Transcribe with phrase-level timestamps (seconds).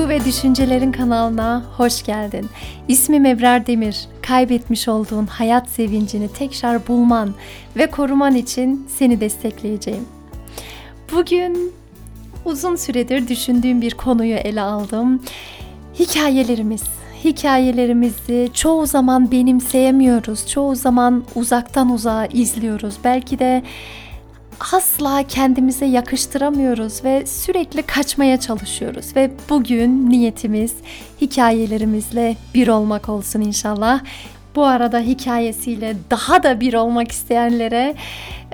[0.00, 2.48] Duygu ve Düşüncelerin kanalına hoş geldin.
[2.88, 4.08] İsmim Ebrar Demir.
[4.22, 7.34] Kaybetmiş olduğun hayat sevincini tekrar bulman
[7.76, 10.04] ve koruman için seni destekleyeceğim.
[11.12, 11.72] Bugün
[12.44, 15.22] uzun süredir düşündüğüm bir konuyu ele aldım.
[15.98, 16.82] Hikayelerimiz.
[17.24, 20.48] Hikayelerimizi çoğu zaman benimseyemiyoruz.
[20.48, 22.94] Çoğu zaman uzaktan uzağa izliyoruz.
[23.04, 23.62] Belki de
[24.72, 30.74] asla kendimize yakıştıramıyoruz ve sürekli kaçmaya çalışıyoruz ve bugün niyetimiz
[31.20, 34.00] hikayelerimizle bir olmak olsun inşallah.
[34.56, 37.94] Bu arada hikayesiyle daha da bir olmak isteyenlere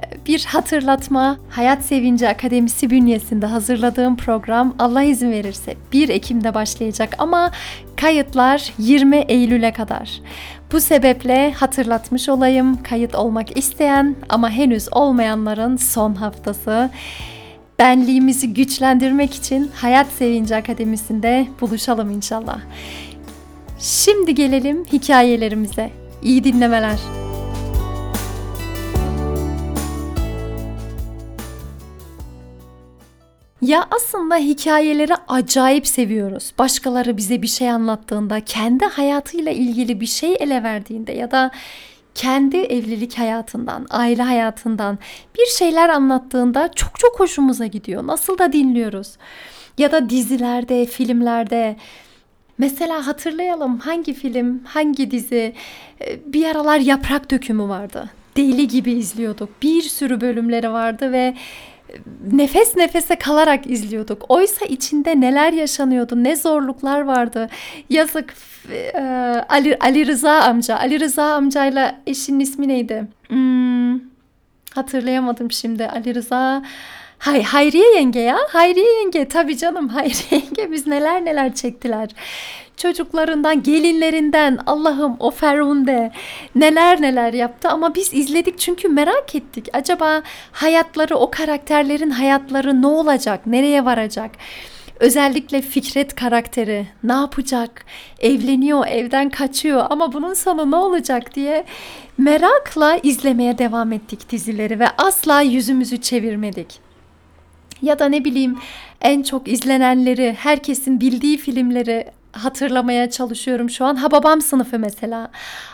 [0.02, 7.14] e, bir hatırlatma Hayat Sevinci Akademisi bünyesinde hazırladığım program Allah izin verirse 1 Ekim'de başlayacak
[7.18, 7.50] ama
[7.96, 10.20] kayıtlar 20 Eylül'e kadar.
[10.72, 16.90] Bu sebeple hatırlatmış olayım kayıt olmak isteyen ama henüz olmayanların son haftası.
[17.78, 22.60] Benliğimizi güçlendirmek için Hayat Sevinci Akademisi'nde buluşalım inşallah.
[23.78, 25.90] Şimdi gelelim hikayelerimize.
[26.22, 27.25] İyi dinlemeler.
[33.62, 36.52] Ya aslında hikayeleri acayip seviyoruz.
[36.58, 41.50] Başkaları bize bir şey anlattığında, kendi hayatıyla ilgili bir şey ele verdiğinde ya da
[42.14, 44.98] kendi evlilik hayatından, aile hayatından
[45.38, 48.06] bir şeyler anlattığında çok çok hoşumuza gidiyor.
[48.06, 49.16] Nasıl da dinliyoruz.
[49.78, 51.76] Ya da dizilerde, filmlerde
[52.58, 55.54] Mesela hatırlayalım hangi film, hangi dizi
[56.00, 58.10] e, bir aralar yaprak dökümü vardı.
[58.36, 59.48] Deli gibi izliyorduk.
[59.62, 61.34] Bir sürü bölümleri vardı ve
[62.32, 64.24] nefes nefese kalarak izliyorduk.
[64.28, 67.48] Oysa içinde neler yaşanıyordu, ne zorluklar vardı.
[67.90, 68.34] Yazık
[68.72, 68.92] e,
[69.48, 70.76] Ali, Ali Rıza amca.
[70.78, 73.04] Ali Rıza amcayla eşinin ismi neydi?
[73.28, 74.00] Hmm,
[74.74, 75.86] hatırlayamadım şimdi.
[75.86, 76.62] Ali Rıza...
[77.18, 78.38] Hay Hayriye yenge ya.
[78.48, 79.88] Hayriye yenge tabii canım.
[79.88, 82.08] Hayriye yenge biz neler neler çektiler
[82.76, 86.12] çocuklarından, gelinlerinden Allah'ım o Ferhunde
[86.54, 89.68] neler neler yaptı ama biz izledik çünkü merak ettik.
[89.72, 90.22] Acaba
[90.52, 94.30] hayatları, o karakterlerin hayatları ne olacak, nereye varacak?
[95.00, 97.84] Özellikle Fikret karakteri ne yapacak?
[98.20, 101.64] Evleniyor, evden kaçıyor ama bunun sonu ne olacak diye
[102.18, 106.85] merakla izlemeye devam ettik dizileri ve asla yüzümüzü çevirmedik.
[107.82, 108.58] Ya da ne bileyim
[109.00, 113.94] en çok izlenenleri, herkesin bildiği filmleri hatırlamaya çalışıyorum şu an.
[113.94, 115.30] Ha babam sınıfı mesela.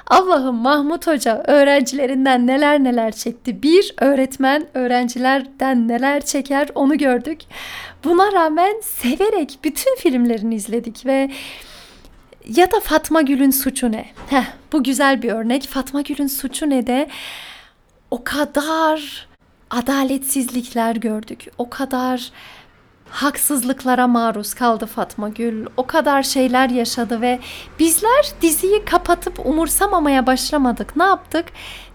[0.07, 3.63] Allah'ım Mahmut Hoca öğrencilerinden neler neler çekti.
[3.63, 7.41] Bir öğretmen öğrencilerden neler çeker onu gördük.
[8.05, 11.31] Buna rağmen severek bütün filmlerini izledik ve
[12.49, 14.07] ya da Fatma Gül'ün suçu ne?
[14.31, 15.69] Heh, bu güzel bir örnek.
[15.69, 17.09] Fatma Gül'ün suçu ne de
[18.11, 19.27] o kadar
[19.73, 21.47] adaletsizlikler gördük.
[21.59, 22.31] O kadar
[23.11, 25.67] haksızlıklara maruz kaldı Fatma Gül.
[25.77, 27.39] O kadar şeyler yaşadı ve
[27.79, 30.97] bizler diziyi kapatıp umursamamaya başlamadık.
[30.97, 31.47] Ne yaptık?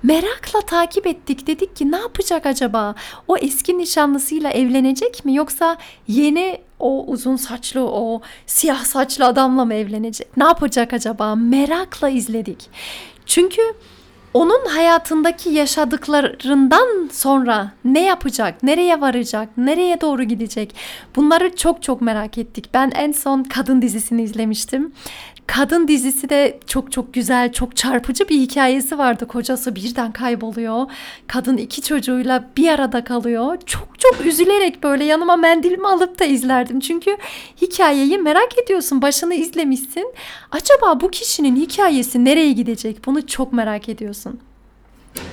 [0.04, 1.48] Merakla takip ettik.
[1.48, 2.96] Dedik ki ne yapacak acaba?
[3.28, 5.78] O eski nişanlısıyla evlenecek mi yoksa
[6.08, 10.38] yeni o uzun saçlı o siyah saçlı adamla mı evlenecek?
[10.38, 11.36] Ne yapacak acaba?
[11.36, 12.70] Merakla izledik.
[13.26, 13.62] Çünkü
[14.38, 20.76] onun hayatındaki yaşadıklarından sonra ne yapacak, nereye varacak, nereye doğru gidecek
[21.16, 22.70] bunları çok çok merak ettik.
[22.74, 24.92] Ben en son kadın dizisini izlemiştim.
[25.48, 29.28] Kadın dizisi de çok çok güzel, çok çarpıcı bir hikayesi vardı.
[29.28, 30.86] Kocası birden kayboluyor.
[31.28, 33.58] Kadın iki çocuğuyla bir arada kalıyor.
[33.66, 36.80] Çok çok üzülerek böyle yanıma mendilimi alıp da izlerdim.
[36.80, 37.18] Çünkü
[37.62, 39.02] hikayeyi merak ediyorsun.
[39.02, 40.14] Başını izlemişsin.
[40.52, 43.06] Acaba bu kişinin hikayesi nereye gidecek?
[43.06, 44.40] Bunu çok merak ediyorsun.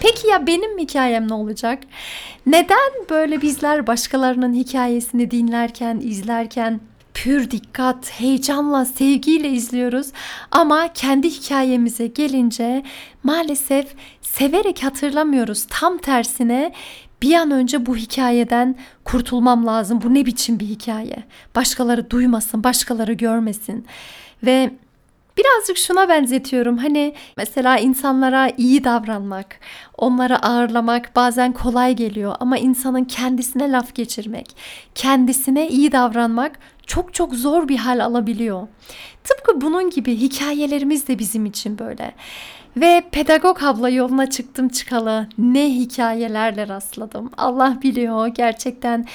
[0.01, 1.79] Peki ya benim hikayem ne olacak?
[2.47, 6.81] Neden böyle bizler başkalarının hikayesini dinlerken, izlerken
[7.15, 10.07] pür dikkat, heyecanla, sevgiyle izliyoruz.
[10.51, 12.83] Ama kendi hikayemize gelince
[13.23, 15.67] maalesef severek hatırlamıyoruz.
[15.71, 16.73] Tam tersine
[17.23, 20.01] bir an önce bu hikayeden kurtulmam lazım.
[20.03, 21.17] Bu ne biçim bir hikaye?
[21.57, 23.87] Başkaları duymasın, başkaları görmesin.
[24.43, 24.71] Ve
[25.37, 26.79] Birazcık şuna benzetiyorum.
[26.79, 29.61] Hani mesela insanlara iyi davranmak,
[29.99, 34.57] onları ağırlamak bazen kolay geliyor ama insanın kendisine laf geçirmek,
[34.95, 38.69] kendisine iyi davranmak çok çok zor bir hal alabiliyor.
[39.25, 42.15] Tıpkı bunun gibi hikayelerimiz de bizim için böyle.
[42.77, 47.31] Ve pedagog abla yoluna çıktım çıkalı ne hikayelerle rastladım.
[47.37, 49.07] Allah biliyor gerçekten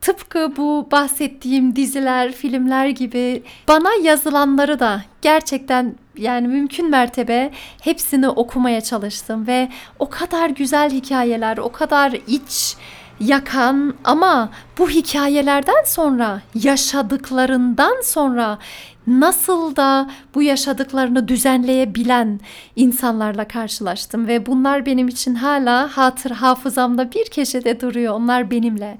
[0.00, 7.50] tıpkı bu bahsettiğim diziler, filmler gibi bana yazılanları da gerçekten yani mümkün mertebe
[7.80, 9.68] hepsini okumaya çalıştım ve
[9.98, 12.76] o kadar güzel hikayeler, o kadar iç
[13.20, 18.58] yakan ama bu hikayelerden sonra yaşadıklarından sonra
[19.06, 22.40] nasıl da bu yaşadıklarını düzenleyebilen
[22.76, 28.14] insanlarla karşılaştım ve bunlar benim için hala hatır hafızamda bir köşede duruyor.
[28.14, 28.98] Onlar benimle.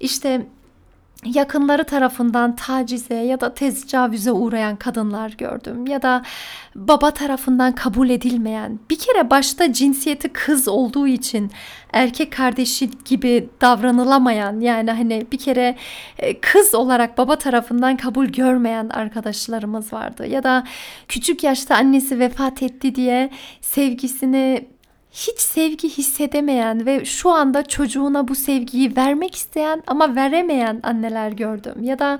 [0.00, 0.46] İşte
[1.24, 6.22] yakınları tarafından tacize ya da tecavüze uğrayan kadınlar gördüm ya da
[6.74, 11.50] baba tarafından kabul edilmeyen bir kere başta cinsiyeti kız olduğu için
[11.92, 15.76] erkek kardeşi gibi davranılamayan yani hani bir kere
[16.18, 20.64] e, kız olarak baba tarafından kabul görmeyen arkadaşlarımız vardı ya da
[21.08, 23.30] küçük yaşta annesi vefat etti diye
[23.60, 24.68] sevgisini
[25.12, 31.82] hiç sevgi hissedemeyen ve şu anda çocuğuna bu sevgiyi vermek isteyen ama veremeyen anneler gördüm.
[31.82, 32.18] Ya da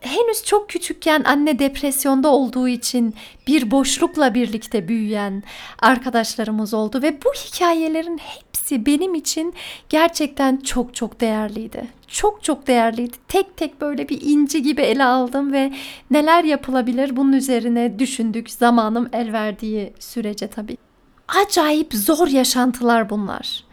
[0.00, 3.14] henüz çok küçükken anne depresyonda olduğu için
[3.46, 5.42] bir boşlukla birlikte büyüyen
[5.78, 9.54] arkadaşlarımız oldu ve bu hikayelerin hepsi benim için
[9.88, 11.86] gerçekten çok çok değerliydi.
[12.08, 13.16] Çok çok değerliydi.
[13.28, 15.72] Tek tek böyle bir inci gibi ele aldım ve
[16.10, 20.89] neler yapılabilir bunun üzerine düşündük zamanım el verdiği sürece tabii.
[21.36, 23.64] Acayip zor yaşantılar bunlar.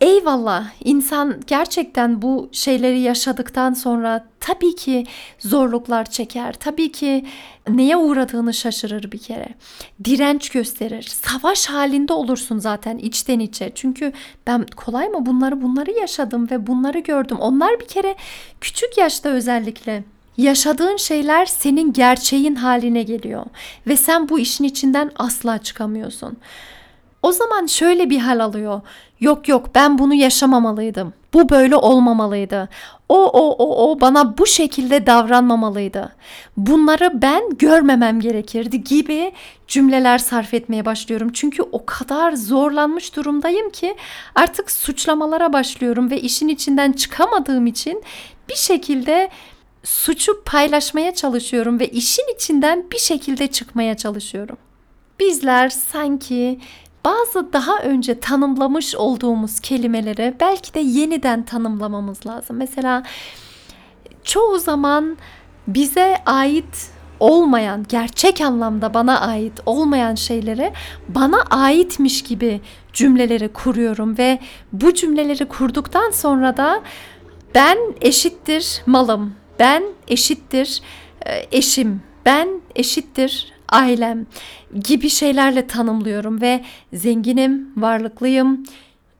[0.00, 5.06] Eyvallah insan gerçekten bu şeyleri yaşadıktan sonra tabii ki
[5.38, 6.52] zorluklar çeker.
[6.52, 7.26] Tabii ki
[7.68, 9.48] neye uğradığını şaşırır bir kere.
[10.04, 11.02] Direnç gösterir.
[11.02, 13.72] Savaş halinde olursun zaten içten içe.
[13.74, 14.12] Çünkü
[14.46, 17.36] ben kolay mı bunları bunları yaşadım ve bunları gördüm.
[17.40, 18.16] Onlar bir kere
[18.60, 20.04] küçük yaşta özellikle
[20.40, 23.44] Yaşadığın şeyler senin gerçeğin haline geliyor
[23.86, 26.36] ve sen bu işin içinden asla çıkamıyorsun.
[27.22, 28.80] O zaman şöyle bir hal alıyor.
[29.20, 31.12] Yok yok ben bunu yaşamamalıydım.
[31.34, 32.68] Bu böyle olmamalıydı.
[33.08, 36.12] O o o o bana bu şekilde davranmamalıydı.
[36.56, 39.32] Bunları ben görmemem gerekirdi gibi
[39.68, 41.30] cümleler sarf etmeye başlıyorum.
[41.32, 43.96] Çünkü o kadar zorlanmış durumdayım ki
[44.34, 48.02] artık suçlamalara başlıyorum ve işin içinden çıkamadığım için
[48.48, 49.30] bir şekilde
[49.84, 54.56] suçu paylaşmaya çalışıyorum ve işin içinden bir şekilde çıkmaya çalışıyorum.
[55.20, 56.60] Bizler sanki
[57.04, 62.56] bazı daha önce tanımlamış olduğumuz kelimeleri belki de yeniden tanımlamamız lazım.
[62.56, 63.02] Mesela
[64.24, 65.16] çoğu zaman
[65.66, 66.90] bize ait
[67.20, 70.72] olmayan, gerçek anlamda bana ait olmayan şeyleri
[71.08, 72.60] bana aitmiş gibi
[72.92, 74.38] cümleleri kuruyorum ve
[74.72, 76.82] bu cümleleri kurduktan sonra da
[77.54, 80.82] ben eşittir malım, ben eşittir
[81.26, 84.26] e, eşim, ben eşittir ailem
[84.84, 86.60] gibi şeylerle tanımlıyorum ve
[86.92, 88.64] zenginim, varlıklıyım,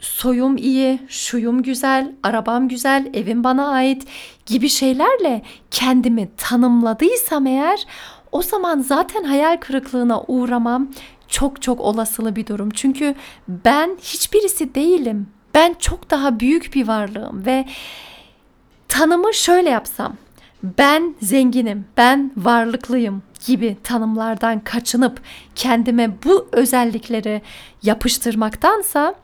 [0.00, 4.06] soyum iyi, şuyum güzel, arabam güzel, evim bana ait
[4.46, 7.86] gibi şeylerle kendimi tanımladıysam eğer
[8.32, 10.88] o zaman zaten hayal kırıklığına uğramam
[11.28, 12.70] çok çok olasılı bir durum.
[12.70, 13.14] Çünkü
[13.48, 15.26] ben hiçbirisi değilim.
[15.54, 17.64] Ben çok daha büyük bir varlığım ve
[18.88, 20.16] tanımı şöyle yapsam
[20.62, 25.20] ben zenginim, ben varlıklıyım gibi tanımlardan kaçınıp
[25.54, 27.42] kendime bu özellikleri
[27.82, 29.14] yapıştırmaktansa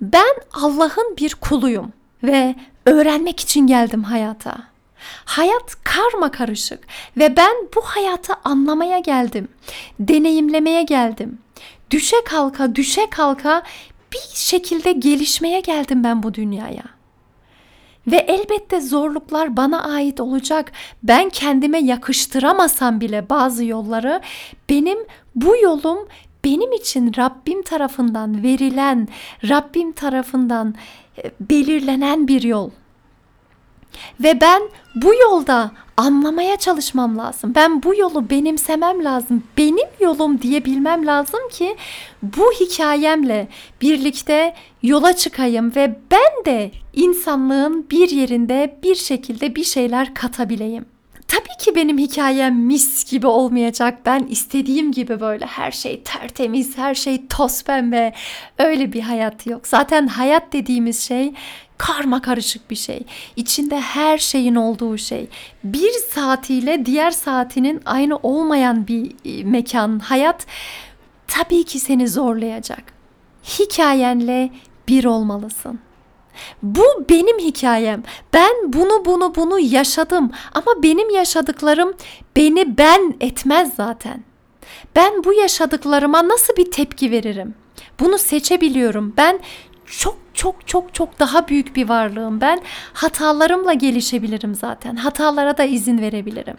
[0.00, 2.54] ben Allah'ın bir kuluyum ve
[2.86, 4.56] öğrenmek için geldim hayata.
[5.24, 6.80] Hayat karma karışık
[7.16, 9.48] ve ben bu hayatı anlamaya geldim.
[10.00, 11.38] Deneyimlemeye geldim.
[11.90, 13.62] Düşe kalka düşe kalka
[14.12, 16.84] bir şekilde gelişmeye geldim ben bu dünyaya.
[18.06, 20.72] Ve elbette zorluklar bana ait olacak.
[21.02, 24.20] Ben kendime yakıştıramasam bile bazı yolları
[24.68, 24.98] benim
[25.34, 25.98] bu yolum
[26.44, 29.08] benim için Rabbim tarafından verilen,
[29.48, 30.74] Rabbim tarafından
[31.18, 32.70] e, belirlenen bir yol.
[34.20, 34.62] Ve ben
[34.94, 37.52] bu yolda anlamaya çalışmam lazım.
[37.54, 39.42] Ben bu yolu benimsemem lazım.
[39.56, 41.76] Benim yolum diyebilmem lazım ki
[42.22, 43.48] bu hikayemle
[43.82, 50.84] birlikte yola çıkayım ve ben de insanlığın bir yerinde bir şekilde bir şeyler katabileyim.
[51.28, 53.98] Tabii ki benim hikayem mis gibi olmayacak.
[54.06, 58.12] Ben istediğim gibi böyle her şey tertemiz, her şey toz pembe.
[58.58, 59.66] Öyle bir hayat yok.
[59.66, 61.32] Zaten hayat dediğimiz şey
[61.82, 63.00] karma karışık bir şey.
[63.36, 65.28] İçinde her şeyin olduğu şey.
[65.64, 70.46] Bir saatiyle diğer saatinin aynı olmayan bir e, mekan, hayat
[71.26, 72.82] tabii ki seni zorlayacak.
[73.44, 74.50] Hikayenle
[74.88, 75.80] bir olmalısın.
[76.62, 78.02] Bu benim hikayem.
[78.32, 81.94] Ben bunu bunu bunu yaşadım ama benim yaşadıklarım
[82.36, 84.24] beni ben etmez zaten.
[84.96, 87.54] Ben bu yaşadıklarıma nasıl bir tepki veririm?
[88.00, 89.14] Bunu seçebiliyorum.
[89.16, 89.40] Ben
[89.86, 92.40] çok çok çok çok daha büyük bir varlığım.
[92.40, 92.60] Ben
[92.92, 94.96] hatalarımla gelişebilirim zaten.
[94.96, 96.56] Hatalara da izin verebilirim.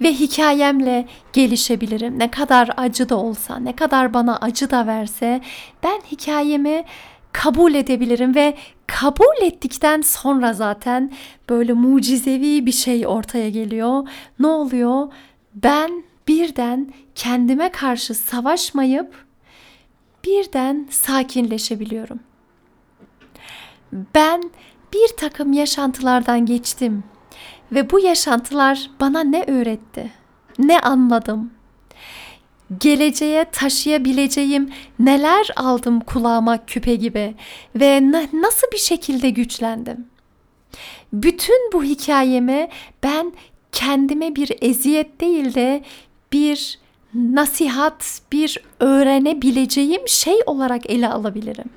[0.00, 2.18] Ve hikayemle gelişebilirim.
[2.18, 5.40] Ne kadar acı da olsa, ne kadar bana acı da verse
[5.82, 6.84] ben hikayemi
[7.32, 8.56] kabul edebilirim ve
[8.86, 11.12] kabul ettikten sonra zaten
[11.48, 14.08] böyle mucizevi bir şey ortaya geliyor.
[14.38, 15.12] Ne oluyor?
[15.54, 19.14] Ben birden kendime karşı savaşmayıp
[20.24, 22.20] birden sakinleşebiliyorum.
[24.14, 24.50] Ben
[24.92, 27.04] bir takım yaşantılardan geçtim
[27.72, 30.12] ve bu yaşantılar bana ne öğretti?
[30.58, 31.50] Ne anladım?
[32.80, 37.34] geleceğe taşıyabileceğim neler aldım kulağıma küpe gibi
[37.76, 40.06] ve nasıl bir şekilde güçlendim.
[41.12, 42.68] Bütün bu hikayemi
[43.02, 43.32] ben
[43.72, 45.82] kendime bir eziyet değil de
[46.32, 46.78] bir
[47.14, 51.70] nasihat, bir öğrenebileceğim şey olarak ele alabilirim.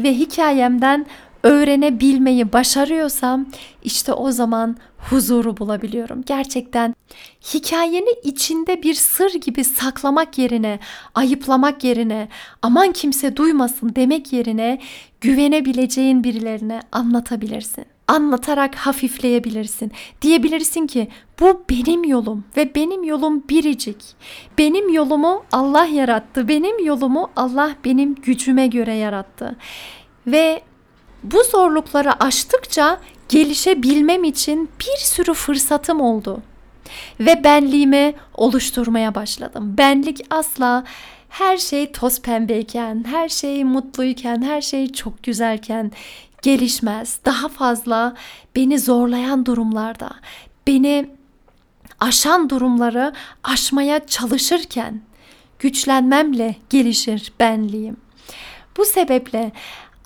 [0.00, 1.06] Ve hikayemden
[1.42, 3.46] öğrenebilmeyi başarıyorsam
[3.84, 4.76] işte o zaman
[5.10, 6.22] huzuru bulabiliyorum.
[6.26, 6.94] Gerçekten
[7.54, 10.78] hikayeni içinde bir sır gibi saklamak yerine,
[11.14, 12.28] ayıplamak yerine,
[12.62, 14.80] aman kimse duymasın demek yerine
[15.20, 17.84] güvenebileceğin birilerine anlatabilirsin.
[18.08, 19.92] Anlatarak hafifleyebilirsin.
[20.22, 21.08] Diyebilirsin ki
[21.40, 23.96] bu benim yolum ve benim yolum biricik.
[24.58, 26.48] Benim yolumu Allah yarattı.
[26.48, 29.56] Benim yolumu Allah benim gücüme göre yarattı.
[30.26, 30.62] Ve
[31.22, 36.42] bu zorlukları aştıkça gelişebilmem için bir sürü fırsatım oldu.
[37.20, 39.74] Ve benliğimi oluşturmaya başladım.
[39.78, 40.84] Benlik asla
[41.28, 45.92] her şey toz pembeyken, her şey mutluyken, her şey çok güzelken
[46.42, 47.18] gelişmez.
[47.24, 48.14] Daha fazla
[48.56, 50.10] beni zorlayan durumlarda,
[50.66, 51.06] beni
[52.00, 53.12] aşan durumları
[53.44, 55.00] aşmaya çalışırken
[55.58, 57.96] güçlenmemle gelişir benliğim.
[58.76, 59.52] Bu sebeple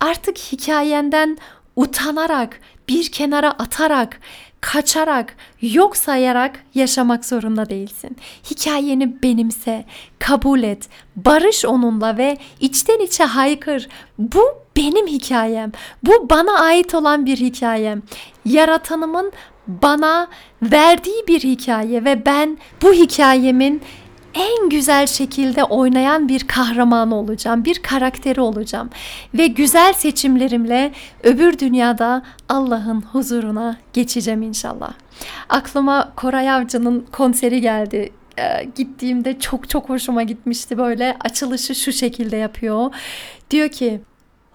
[0.01, 1.39] artık hikayenden
[1.77, 4.21] utanarak, bir kenara atarak,
[4.61, 8.17] kaçarak, yok sayarak yaşamak zorunda değilsin.
[8.51, 9.85] Hikayeni benimse,
[10.19, 13.89] kabul et, barış onunla ve içten içe haykır.
[14.19, 14.43] Bu
[14.77, 15.73] benim hikayem.
[16.03, 18.03] Bu bana ait olan bir hikayem.
[18.45, 19.33] Yaratanımın
[19.67, 20.29] bana
[20.63, 23.83] verdiği bir hikaye ve ben bu hikayemin
[24.37, 28.91] en güzel şekilde oynayan bir kahraman olacağım, bir karakteri olacağım
[29.35, 34.93] ve güzel seçimlerimle öbür dünyada Allah'ın huzuruna geçeceğim inşallah.
[35.49, 42.37] Aklıma Koray Avcı'nın konseri geldi e, gittiğimde çok çok hoşuma gitmişti böyle açılışı şu şekilde
[42.37, 42.95] yapıyor.
[43.51, 44.01] Diyor ki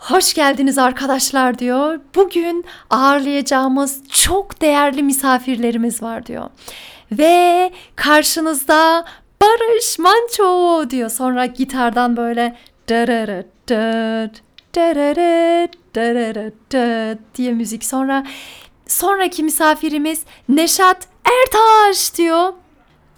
[0.02, 2.00] Hoş geldiniz arkadaşlar diyor.
[2.16, 6.50] Bugün ağırlayacağımız çok değerli misafirlerimiz var diyor.
[7.12, 9.06] Ve karşınızda
[9.42, 11.10] Barış Manço diyor.
[11.10, 12.58] Sonra gitardan böyle
[17.36, 17.86] diye müzik.
[17.86, 18.24] Sonra
[18.88, 22.54] sonraki misafirimiz Neşat Ertaş diyor.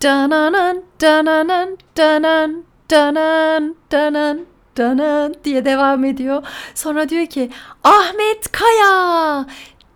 [0.04, 4.46] Dananan dananan danan danan danan
[4.78, 6.44] danan diye devam ediyor.
[6.76, 7.50] Sonra diyor ki
[7.84, 9.46] Ahmet Kaya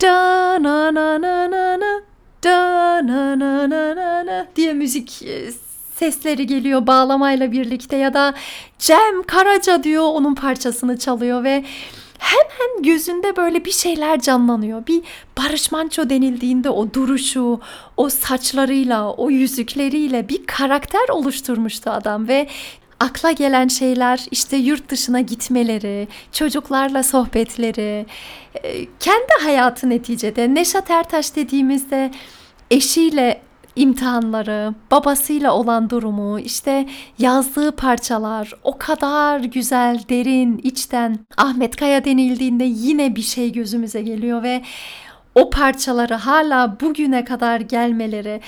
[0.01, 2.01] dananana
[2.43, 5.21] dananana diye müzik
[5.99, 8.33] sesleri geliyor bağlamayla birlikte ya da
[8.79, 11.63] Cem Karaca diyor onun parçasını çalıyor ve
[12.19, 14.87] hemen gözünde böyle bir şeyler canlanıyor.
[14.87, 15.01] Bir
[15.37, 17.59] Barış Manço denildiğinde o duruşu,
[17.97, 22.47] o saçlarıyla, o yüzükleriyle bir karakter oluşturmuştu adam ve
[22.99, 28.05] akla gelen şeyler işte yurt dışına gitmeleri, çocuklarla sohbetleri,
[28.63, 32.11] e, kendi hayatı neticede Neşat Ertaş dediğimizde
[32.71, 33.46] eşiyle
[33.77, 36.87] imtihanları, babasıyla olan durumu, işte
[37.19, 41.19] yazdığı parçalar o kadar güzel, derin, içten.
[41.37, 44.61] Ahmet Kaya denildiğinde yine bir şey gözümüze geliyor ve
[45.35, 48.41] o parçaları hala bugüne kadar gelmeleri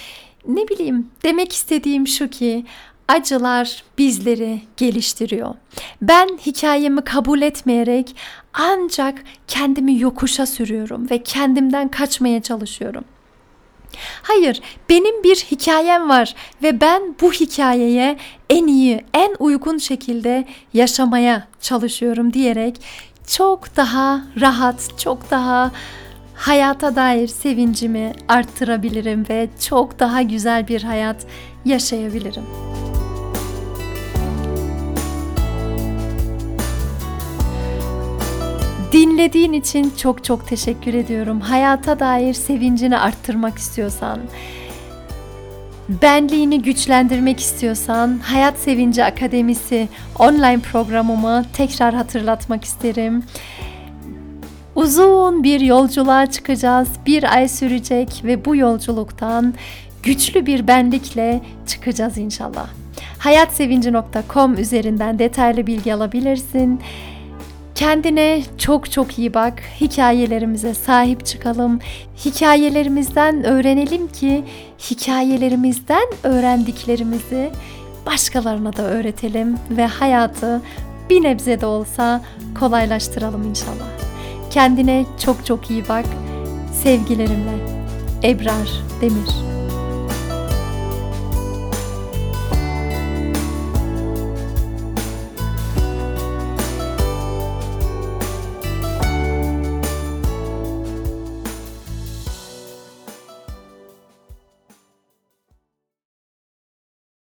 [0.48, 2.66] ne bileyim demek istediğim şu ki
[3.08, 5.56] acılar bizleri geliştiriyor.
[6.02, 8.16] Ben hikayemi kabul etmeyerek
[8.54, 13.04] ancak kendimi yokuşa sürüyorum ve kendimden kaçmaya çalışıyorum.
[14.22, 18.18] Hayır, benim bir hikayem var ve ben bu hikayeye
[18.50, 22.82] en iyi, en uygun şekilde yaşamaya çalışıyorum diyerek
[23.28, 25.72] çok daha rahat, çok daha
[26.36, 31.26] hayata dair sevincimi arttırabilirim ve çok daha güzel bir hayat
[31.66, 32.44] yaşayabilirim.
[39.20, 41.40] Dinlediğin için çok çok teşekkür ediyorum.
[41.42, 44.20] Hayata dair sevincini arttırmak istiyorsan,
[45.90, 49.88] benliğini güçlendirmek istiyorsan Hayat Sevinci Akademisi
[50.20, 53.24] online programımı tekrar hatırlatmak isterim.
[54.76, 56.90] Uzun bir yolculuğa çıkacağız.
[57.06, 59.54] Bir ay sürecek ve bu yolculuktan
[60.04, 62.68] güçlü bir benlikle çıkacağız inşallah.
[63.18, 66.82] hayatsevinci.com üzerinden detaylı bilgi alabilirsin.
[67.80, 69.62] Kendine çok çok iyi bak.
[69.82, 71.80] Hikayelerimize sahip çıkalım.
[72.26, 74.44] Hikayelerimizden öğrenelim ki
[74.90, 77.52] hikayelerimizden öğrendiklerimizi
[78.06, 80.62] başkalarına da öğretelim ve hayatı
[81.10, 82.22] bir nebze de olsa
[82.60, 83.90] kolaylaştıralım inşallah.
[84.52, 86.06] Kendine çok çok iyi bak.
[86.84, 87.58] Sevgilerimle.
[88.24, 88.70] Ebrar
[89.02, 89.49] Demir